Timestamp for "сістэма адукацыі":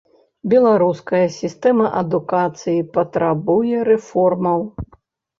1.33-2.79